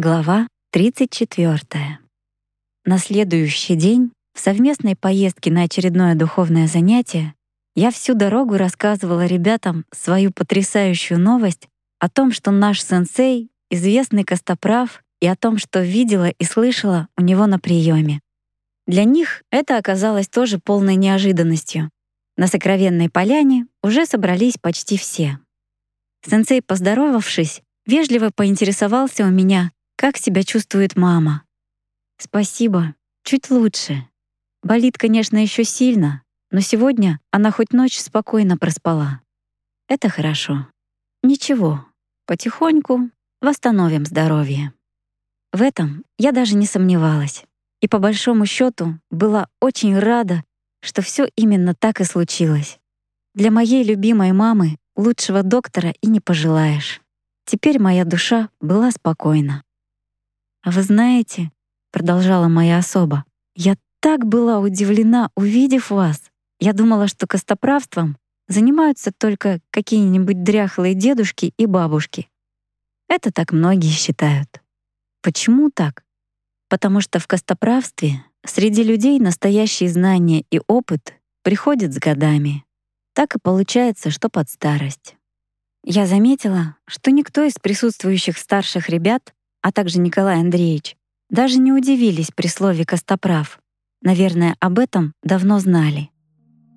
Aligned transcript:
Глава 0.00 0.46
34. 0.70 1.98
На 2.84 2.98
следующий 2.98 3.74
день, 3.74 4.12
в 4.32 4.38
совместной 4.38 4.94
поездке 4.94 5.50
на 5.50 5.64
очередное 5.64 6.14
духовное 6.14 6.68
занятие, 6.68 7.34
я 7.74 7.90
всю 7.90 8.14
дорогу 8.14 8.56
рассказывала 8.58 9.26
ребятам 9.26 9.84
свою 9.92 10.30
потрясающую 10.30 11.18
новость 11.18 11.66
о 11.98 12.08
том, 12.08 12.30
что 12.30 12.52
наш 12.52 12.80
сенсей— 12.80 13.50
известный 13.72 14.22
костоправ, 14.22 15.02
и 15.20 15.26
о 15.26 15.34
том, 15.34 15.58
что 15.58 15.80
видела 15.80 16.28
и 16.28 16.44
слышала 16.44 17.08
у 17.16 17.22
него 17.22 17.46
на 17.46 17.58
приеме. 17.58 18.20
Для 18.86 19.02
них 19.02 19.42
это 19.50 19.78
оказалось 19.78 20.28
тоже 20.28 20.60
полной 20.60 20.94
неожиданностью. 20.94 21.90
На 22.36 22.46
сокровенной 22.46 23.10
поляне 23.10 23.66
уже 23.82 24.06
собрались 24.06 24.58
почти 24.58 24.96
все. 24.96 25.40
Сенсей, 26.24 26.62
поздоровавшись, 26.62 27.62
вежливо 27.84 28.30
поинтересовался 28.32 29.24
у 29.24 29.30
меня, 29.30 29.72
как 29.98 30.16
себя 30.16 30.44
чувствует 30.44 30.94
мама? 30.94 31.42
Спасибо, 32.18 32.94
чуть 33.24 33.50
лучше. 33.50 34.08
Болит, 34.62 34.96
конечно, 34.96 35.36
еще 35.38 35.64
сильно, 35.64 36.22
но 36.52 36.60
сегодня 36.60 37.18
она 37.32 37.50
хоть 37.50 37.72
ночь 37.72 37.98
спокойно 37.98 38.56
проспала. 38.56 39.22
Это 39.88 40.08
хорошо. 40.08 40.68
Ничего, 41.24 41.84
потихоньку 42.26 43.10
восстановим 43.40 44.06
здоровье. 44.06 44.72
В 45.52 45.62
этом 45.62 46.04
я 46.16 46.30
даже 46.30 46.54
не 46.54 46.66
сомневалась. 46.66 47.44
И 47.80 47.88
по 47.88 47.98
большому 47.98 48.46
счету 48.46 49.00
была 49.10 49.48
очень 49.60 49.98
рада, 49.98 50.44
что 50.80 51.02
все 51.02 51.28
именно 51.34 51.74
так 51.74 52.00
и 52.00 52.04
случилось. 52.04 52.78
Для 53.34 53.50
моей 53.50 53.82
любимой 53.82 54.30
мамы 54.30 54.78
лучшего 54.94 55.42
доктора 55.42 55.92
и 56.00 56.06
не 56.06 56.20
пожелаешь. 56.20 57.00
Теперь 57.46 57.80
моя 57.80 58.04
душа 58.04 58.48
была 58.60 58.92
спокойна. 58.92 59.64
«А 60.62 60.70
вы 60.70 60.82
знаете,— 60.82 61.50
продолжала 61.92 62.48
моя 62.48 62.78
особа,— 62.78 63.24
я 63.54 63.76
так 64.00 64.26
была 64.26 64.60
удивлена, 64.60 65.30
увидев 65.34 65.90
вас. 65.90 66.22
Я 66.60 66.72
думала, 66.72 67.08
что 67.08 67.26
костоправством 67.26 68.16
занимаются 68.48 69.12
только 69.12 69.60
какие-нибудь 69.70 70.42
дряхлые 70.42 70.94
дедушки 70.94 71.52
и 71.56 71.66
бабушки. 71.66 72.28
Это 73.08 73.30
так 73.32 73.52
многие 73.52 73.90
считают. 73.90 74.62
Почему 75.22 75.70
так? 75.70 76.04
Потому 76.68 77.00
что 77.00 77.18
в 77.18 77.26
костоправстве 77.26 78.24
среди 78.44 78.82
людей 78.82 79.18
настоящие 79.18 79.88
знания 79.88 80.44
и 80.50 80.60
опыт 80.66 81.14
приходят 81.42 81.92
с 81.92 81.98
годами. 81.98 82.64
Так 83.14 83.34
и 83.34 83.38
получается, 83.42 84.10
что 84.10 84.28
под 84.28 84.48
старость. 84.48 85.16
Я 85.84 86.06
заметила, 86.06 86.76
что 86.86 87.10
никто 87.10 87.42
из 87.44 87.54
присутствующих 87.54 88.36
старших 88.36 88.88
ребят 88.88 89.34
а 89.62 89.72
также 89.72 89.98
Николай 90.00 90.40
Андреевич, 90.40 90.96
даже 91.30 91.58
не 91.58 91.72
удивились 91.72 92.30
при 92.34 92.46
слове 92.46 92.84
«костоправ». 92.84 93.58
Наверное, 94.02 94.56
об 94.60 94.78
этом 94.78 95.12
давно 95.22 95.58
знали. 95.58 96.10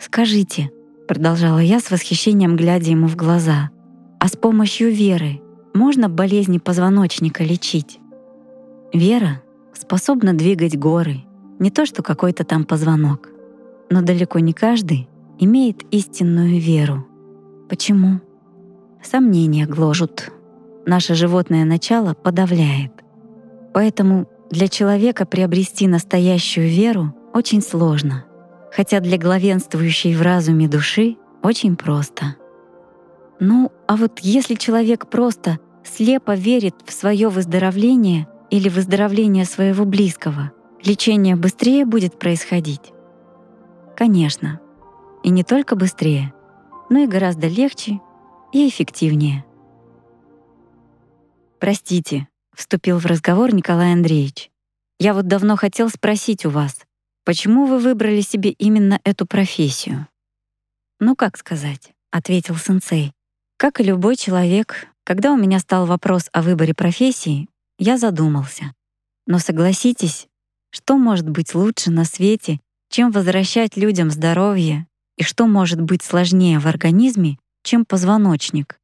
«Скажите»,— 0.00 0.70
продолжала 1.08 1.58
я 1.58 1.80
с 1.80 1.90
восхищением, 1.90 2.56
глядя 2.56 2.90
ему 2.90 3.08
в 3.08 3.16
глаза, 3.16 3.70
«а 4.20 4.28
с 4.28 4.36
помощью 4.36 4.92
веры 4.92 5.40
можно 5.74 6.08
болезни 6.08 6.58
позвоночника 6.58 7.44
лечить?» 7.44 7.98
Вера 8.92 9.42
способна 9.74 10.32
двигать 10.32 10.78
горы, 10.78 11.24
не 11.58 11.70
то 11.70 11.84
что 11.84 12.02
какой-то 12.02 12.44
там 12.44 12.64
позвонок. 12.64 13.28
Но 13.90 14.02
далеко 14.02 14.38
не 14.38 14.52
каждый 14.52 15.08
имеет 15.38 15.82
истинную 15.92 16.58
веру. 16.60 17.06
Почему? 17.68 18.20
Сомнения 19.02 19.66
гложут 19.66 20.32
наше 20.88 21.14
животное 21.14 21.64
начало 21.64 22.14
подавляет. 22.14 22.92
Поэтому 23.74 24.26
для 24.50 24.68
человека 24.68 25.26
приобрести 25.26 25.86
настоящую 25.86 26.68
веру 26.68 27.14
очень 27.34 27.60
сложно, 27.60 28.24
хотя 28.72 29.00
для 29.00 29.18
главенствующей 29.18 30.14
в 30.16 30.22
разуме 30.22 30.66
души 30.66 31.16
очень 31.42 31.76
просто. 31.76 32.36
Ну, 33.38 33.70
а 33.86 33.96
вот 33.96 34.20
если 34.20 34.54
человек 34.54 35.08
просто 35.08 35.58
слепо 35.84 36.34
верит 36.34 36.74
в 36.84 36.92
свое 36.92 37.28
выздоровление 37.28 38.26
или 38.50 38.68
выздоровление 38.68 39.44
своего 39.44 39.84
близкого, 39.84 40.52
лечение 40.82 41.36
быстрее 41.36 41.84
будет 41.84 42.18
происходить? 42.18 42.92
Конечно. 43.96 44.60
И 45.22 45.30
не 45.30 45.44
только 45.44 45.76
быстрее, 45.76 46.32
но 46.88 47.00
и 47.00 47.06
гораздо 47.06 47.46
легче 47.46 48.00
и 48.52 48.68
эффективнее. 48.68 49.44
«Простите»,— 51.58 52.28
вступил 52.54 52.98
в 52.98 53.06
разговор 53.06 53.52
Николай 53.52 53.92
Андреевич. 53.92 54.50
«Я 54.98 55.14
вот 55.14 55.26
давно 55.26 55.56
хотел 55.56 55.90
спросить 55.90 56.46
у 56.46 56.50
вас, 56.50 56.84
почему 57.24 57.66
вы 57.66 57.78
выбрали 57.78 58.20
себе 58.20 58.50
именно 58.50 59.00
эту 59.04 59.26
профессию?» 59.26 60.06
«Ну, 61.00 61.16
как 61.16 61.36
сказать»,— 61.36 61.92
ответил 62.10 62.56
сенсей. 62.56 63.12
«Как 63.56 63.80
и 63.80 63.84
любой 63.84 64.16
человек, 64.16 64.86
когда 65.04 65.32
у 65.32 65.36
меня 65.36 65.58
стал 65.58 65.86
вопрос 65.86 66.28
о 66.32 66.42
выборе 66.42 66.74
профессии, 66.74 67.48
я 67.78 67.98
задумался. 67.98 68.72
Но 69.26 69.38
согласитесь, 69.38 70.28
что 70.70 70.96
может 70.96 71.28
быть 71.28 71.54
лучше 71.54 71.90
на 71.90 72.04
свете, 72.04 72.60
чем 72.90 73.10
возвращать 73.10 73.76
людям 73.76 74.10
здоровье, 74.10 74.86
и 75.16 75.22
что 75.24 75.46
может 75.46 75.80
быть 75.80 76.02
сложнее 76.02 76.58
в 76.58 76.66
организме, 76.66 77.38
чем 77.62 77.84
позвоночник? 77.84 78.78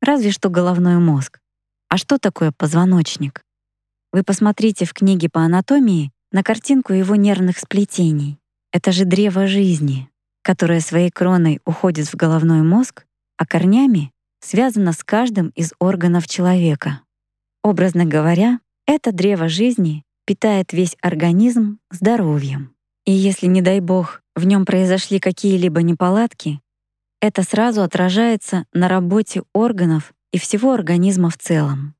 Разве 0.00 0.30
что 0.30 0.50
головной 0.50 0.98
мозг. 0.98 1.40
А 1.88 1.96
что 1.96 2.18
такое 2.18 2.52
позвоночник? 2.52 3.42
Вы 4.12 4.22
посмотрите 4.22 4.84
в 4.84 4.92
книге 4.92 5.28
по 5.30 5.40
анатомии 5.40 6.12
на 6.32 6.42
картинку 6.42 6.92
его 6.92 7.16
нервных 7.16 7.58
сплетений. 7.58 8.38
Это 8.72 8.92
же 8.92 9.04
древо 9.04 9.46
жизни, 9.46 10.10
которое 10.42 10.80
своей 10.80 11.10
кроной 11.10 11.60
уходит 11.64 12.06
в 12.08 12.14
головной 12.14 12.62
мозг, 12.62 13.06
а 13.38 13.46
корнями 13.46 14.12
связано 14.40 14.92
с 14.92 15.02
каждым 15.02 15.48
из 15.50 15.72
органов 15.78 16.26
человека. 16.26 17.00
Образно 17.62 18.04
говоря, 18.04 18.60
это 18.86 19.12
древо 19.12 19.48
жизни 19.48 20.04
питает 20.26 20.72
весь 20.72 20.96
организм 21.00 21.78
здоровьем. 21.90 22.74
И 23.06 23.12
если, 23.12 23.46
не 23.46 23.62
дай 23.62 23.80
бог, 23.80 24.20
в 24.36 24.46
нем 24.46 24.66
произошли 24.66 25.18
какие-либо 25.20 25.82
неполадки, 25.82 26.60
это 27.20 27.42
сразу 27.42 27.82
отражается 27.82 28.66
на 28.72 28.88
работе 28.88 29.42
органов 29.54 30.12
и 30.32 30.38
всего 30.38 30.72
организма 30.72 31.30
в 31.30 31.38
целом. 31.38 31.94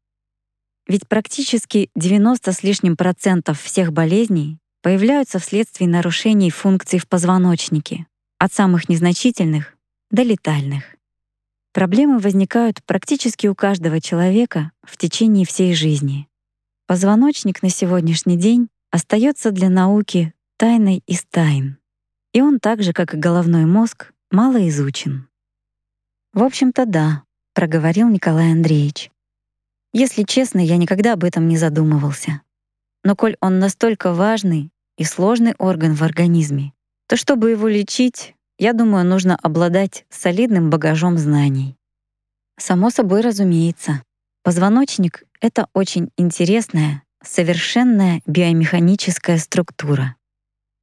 Ведь 0.87 1.07
практически 1.07 1.91
90 1.95 2.53
с 2.53 2.63
лишним 2.63 2.97
процентов 2.97 3.61
всех 3.61 3.93
болезней 3.93 4.59
появляются 4.83 5.39
вследствие 5.39 5.89
нарушений 5.89 6.51
функций 6.51 6.99
в 6.99 7.07
позвоночнике, 7.09 8.07
от 8.39 8.53
самых 8.53 8.89
незначительных 8.89 9.75
до 10.11 10.23
летальных. 10.23 10.97
Проблемы 11.73 12.19
возникают 12.19 12.83
практически 12.85 13.47
у 13.47 13.55
каждого 13.55 14.01
человека 14.01 14.73
в 14.83 14.97
течение 14.97 15.45
всей 15.45 15.75
жизни. 15.75 16.29
Позвоночник 16.87 17.63
на 17.63 17.69
сегодняшний 17.69 18.39
день 18.39 18.69
остается 18.91 19.51
для 19.51 19.69
науки 19.69 20.33
тайной 20.57 21.03
из 21.07 21.25
тайн. 21.25 21.79
И 22.33 22.41
он 22.41 22.59
так 22.61 22.83
же, 22.83 22.93
как 22.93 23.15
и 23.15 23.19
головной 23.19 23.67
мозг, 23.67 24.13
мало 24.31 24.67
изучен. 24.69 25.29
В 26.33 26.43
общем-то, 26.43 26.87
да, 26.87 27.25
проговорил 27.59 28.09
Николай 28.09 28.53
Андреевич. 28.53 29.11
Если 29.93 30.23
честно, 30.23 30.61
я 30.61 30.77
никогда 30.77 31.15
об 31.15 31.25
этом 31.25 31.49
не 31.49 31.57
задумывался. 31.57 32.43
Но 33.03 33.17
коль 33.17 33.37
он 33.41 33.59
настолько 33.59 34.15
важный 34.15 34.71
и 34.97 35.03
сложный 35.03 35.57
орган 35.59 35.97
в 35.97 36.03
организме, 36.03 36.73
то 37.09 37.17
чтобы 37.17 37.51
его 37.51 37.67
лечить, 37.67 38.37
я 38.61 38.75
думаю, 38.75 39.05
нужно 39.05 39.35
обладать 39.35 40.05
солидным 40.09 40.71
багажом 40.71 41.19
знаний. 41.19 41.75
Само 42.61 42.91
собой 42.91 43.23
разумеется. 43.23 44.05
Позвоночник— 44.45 45.25
это 45.41 45.67
очень 45.75 46.11
интересная, 46.17 47.03
совершенная 47.25 48.23
биомеханическая 48.25 49.39
структура. 49.39 50.15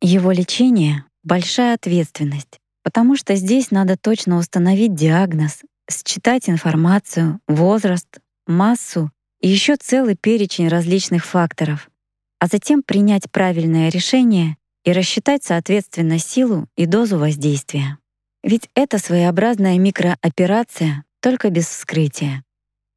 Его 0.01 0.29
лечение— 0.33 1.05
большая 1.23 1.75
ответственность, 1.75 2.59
потому 2.83 3.15
что 3.15 3.35
здесь 3.35 3.71
надо 3.71 3.95
точно 3.95 4.35
установить 4.35 4.93
диагноз 4.93 5.61
считать 5.89 6.49
информацию, 6.49 7.39
возраст, 7.47 8.19
массу 8.47 9.11
и 9.41 9.49
еще 9.49 9.75
целый 9.75 10.15
перечень 10.15 10.67
различных 10.67 11.25
факторов, 11.25 11.89
а 12.39 12.47
затем 12.47 12.83
принять 12.83 13.29
правильное 13.31 13.89
решение 13.89 14.57
и 14.83 14.91
рассчитать 14.91 15.43
соответственно 15.43 16.19
силу 16.19 16.67
и 16.75 16.85
дозу 16.85 17.17
воздействия. 17.17 17.97
Ведь 18.43 18.69
это 18.75 18.99
своеобразная 18.99 19.79
микрооперация, 19.79 21.03
только 21.19 21.49
без 21.49 21.67
вскрытия. 21.67 22.43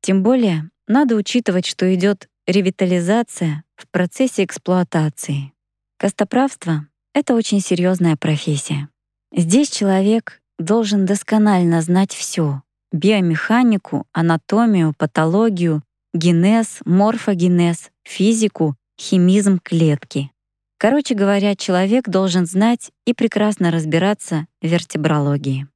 Тем 0.03 0.23
более 0.23 0.71
надо 0.87 1.17
учитывать, 1.17 1.67
что 1.67 1.93
идет 1.95 2.29
ревитализация 2.47 3.65
в 3.77 3.89
процессе 3.89 4.45
эксплуатации. 4.45 5.53
Костоправство— 5.99 6.87
это 7.15 7.35
очень 7.35 7.61
серьезная 7.61 8.17
профессия. 8.17 8.89
Здесь 9.35 9.71
человек 9.71 10.41
должен 10.59 11.07
досконально 11.07 11.81
знать 11.83 12.13
все, 12.13 12.63
биомеханику, 12.93 14.07
анатомию, 14.13 14.95
патологию, 14.97 15.83
генез, 16.15 16.81
морфогенез, 16.85 17.91
физику, 18.05 18.77
химизм 19.01 19.59
клетки. 19.63 20.31
Короче 20.79 21.15
говоря, 21.15 21.57
человек 21.57 22.09
должен 22.09 22.47
знать 22.47 22.93
и 23.05 23.15
прекрасно 23.15 23.71
разбираться 23.71 24.47
в 24.63 24.67
вертебрологии. 24.67 25.67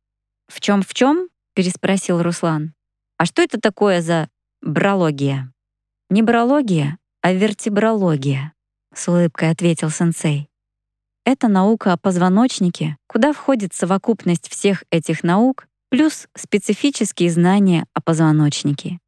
«В 0.48 0.60
чем 0.60 0.82
в 0.82 0.94
чем? 0.94 1.28
переспросил 1.54 2.22
Руслан. 2.22 2.72
«А 3.18 3.26
что 3.26 3.42
это 3.42 3.60
такое 3.60 4.00
за 4.00 4.28
брология?» 4.60 5.52
«Не 6.08 6.22
брология, 6.22 6.98
а 7.20 7.32
вертебрология»,— 7.32 8.52
с 8.94 9.08
улыбкой 9.08 9.50
ответил 9.50 9.90
сенсей. 9.90 10.48
Это 11.24 11.46
наука 11.46 11.92
о 11.92 11.96
позвоночнике, 11.96 12.96
куда 13.06 13.32
входит 13.32 13.72
совокупность 13.74 14.48
всех 14.48 14.82
этих 14.90 15.22
наук 15.22 15.68
плюс 15.92 16.26
специфические 16.34 17.30
знания 17.30 17.84
о 17.92 18.00
позвоночнике. 18.00 18.98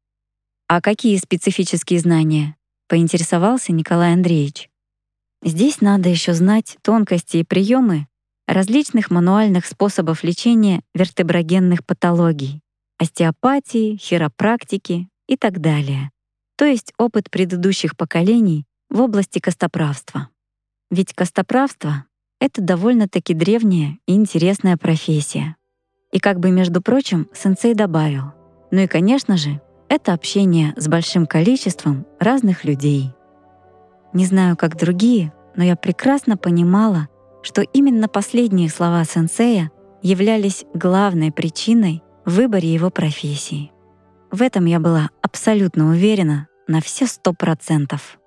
А 0.67 0.81
какие 0.81 1.17
специфические 1.17 1.99
знания? 1.99 2.57
поинтересовался 2.87 3.73
Николай 3.73 4.13
Андреевич. 4.13 4.69
Здесь 5.43 5.81
надо 5.81 6.09
еще 6.09 6.35
знать 6.35 6.77
тонкости 6.83 7.37
и 7.37 7.43
приемы 7.43 8.05
различных 8.47 9.09
мануальных 9.09 9.65
способов 9.65 10.23
лечения 10.23 10.83
вертеброгенных 10.93 11.83
патологий, 11.83 12.61
остеопатии, 12.99 13.97
хиропрактики 13.97 15.09
и 15.27 15.37
так 15.37 15.61
далее. 15.61 16.11
То 16.55 16.65
есть 16.65 16.93
опыт 16.99 17.31
предыдущих 17.31 17.97
поколений 17.97 18.65
в 18.91 19.01
области 19.01 19.39
костоправства. 19.39 20.29
Ведь 20.91 21.15
костоправство— 21.15 22.05
это 22.39 22.61
довольно-таки 22.61 23.33
древняя 23.33 23.97
и 24.05 24.13
интересная 24.13 24.77
профессия. 24.77 25.55
И 26.15 26.19
как 26.19 26.39
бы, 26.39 26.49
между 26.49 26.81
прочим, 26.81 27.27
сенсей 27.33 27.73
добавил, 27.73 28.31
ну 28.71 28.79
и, 28.79 28.87
конечно 28.87 29.35
же, 29.35 29.59
это 29.89 30.13
общение 30.13 30.73
с 30.77 30.87
большим 30.87 31.25
количеством 31.25 32.05
разных 32.21 32.63
людей. 32.63 33.11
Не 34.13 34.25
знаю, 34.25 34.55
как 34.55 34.77
другие, 34.77 35.33
но 35.57 35.63
я 35.65 35.75
прекрасно 35.75 36.37
понимала, 36.37 37.09
что 37.41 37.63
именно 37.63 38.07
последние 38.07 38.69
слова 38.69 39.03
сенсея 39.03 39.71
являлись 40.01 40.63
главной 40.73 41.33
причиной 41.33 42.01
в 42.23 42.35
выборе 42.35 42.73
его 42.73 42.89
профессии. 42.89 43.73
В 44.31 44.41
этом 44.41 44.67
я 44.67 44.79
была 44.79 45.09
абсолютно 45.21 45.89
уверена 45.89 46.47
на 46.65 46.79
все 46.79 47.07
сто 47.07 47.33
процентов. 47.33 48.19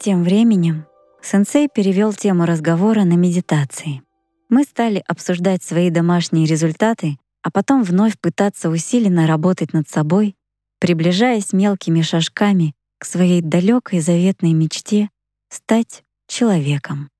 Тем 0.00 0.24
временем 0.24 0.86
Сенсей 1.22 1.68
перевел 1.72 2.14
тему 2.14 2.46
разговора 2.46 3.04
на 3.04 3.14
медитации. 3.14 4.02
Мы 4.50 4.64
стали 4.64 5.02
обсуждать 5.06 5.62
свои 5.62 5.90
домашние 5.90 6.44
результаты, 6.44 7.18
а 7.42 7.52
потом 7.52 7.84
вновь 7.84 8.18
пытаться 8.20 8.68
усиленно 8.68 9.28
работать 9.28 9.72
над 9.72 9.88
собой, 9.88 10.34
приближаясь 10.80 11.52
мелкими 11.52 12.02
шажками 12.02 12.74
к 12.98 13.04
своей 13.04 13.42
далекой 13.42 14.00
заветной 14.00 14.52
мечте 14.52 15.08
стать 15.50 16.02
человеком. 16.26 17.10